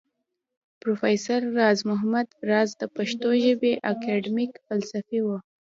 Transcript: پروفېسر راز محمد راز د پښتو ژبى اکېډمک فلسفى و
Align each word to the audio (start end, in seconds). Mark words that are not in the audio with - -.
پروفېسر 0.81 1.39
راز 1.57 1.79
محمد 1.89 2.27
راز 2.49 2.69
د 2.81 2.83
پښتو 2.95 3.29
ژبى 3.43 3.73
اکېډمک 3.91 4.51
فلسفى 4.65 5.19
و 5.23 5.27